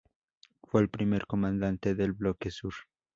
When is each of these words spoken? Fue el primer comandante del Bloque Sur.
Fue 0.63 0.81
el 0.81 0.89
primer 0.89 1.27
comandante 1.27 1.93
del 1.93 2.13
Bloque 2.13 2.49
Sur. 2.49 2.73